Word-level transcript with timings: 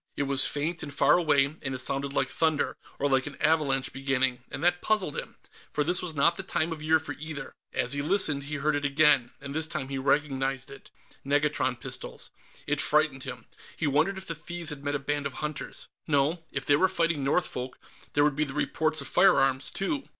It 0.17 0.23
was 0.23 0.47
faint 0.47 0.81
and 0.81 0.91
far 0.91 1.13
away, 1.15 1.45
and 1.61 1.75
it 1.75 1.79
sounded 1.79 2.11
like 2.11 2.27
thunder, 2.27 2.75
or 2.97 3.07
like 3.07 3.27
an 3.27 3.35
avalanche 3.39 3.93
beginning, 3.93 4.39
and 4.49 4.63
that 4.63 4.81
puzzled 4.81 5.15
him, 5.15 5.35
for 5.71 5.83
this 5.83 6.01
was 6.01 6.15
not 6.15 6.37
the 6.37 6.41
time 6.41 6.71
of 6.71 6.81
year 6.81 6.99
for 6.99 7.11
either. 7.19 7.53
As 7.71 7.93
he 7.93 8.01
listened, 8.01 8.45
he 8.45 8.55
heard 8.55 8.75
it 8.75 8.83
again, 8.83 9.29
and 9.39 9.53
this 9.53 9.67
time 9.67 9.89
he 9.89 9.99
recognized 9.99 10.71
it 10.71 10.89
negatron 11.23 11.79
pistols. 11.79 12.31
It 12.65 12.81
frightened 12.81 13.25
him; 13.25 13.45
he 13.77 13.85
wondered 13.85 14.17
if 14.17 14.25
the 14.25 14.33
thieves 14.33 14.71
had 14.71 14.83
met 14.83 14.95
a 14.95 14.97
band 14.97 15.27
of 15.27 15.33
hunters. 15.33 15.87
No; 16.07 16.43
if 16.51 16.65
they 16.65 16.75
were 16.77 16.89
fighting 16.89 17.23
Northfolk, 17.23 17.75
there 18.13 18.23
would 18.23 18.35
be 18.35 18.43
the 18.43 18.55
reports 18.55 19.01
of 19.01 19.07
firearms, 19.07 19.69
too. 19.69 20.05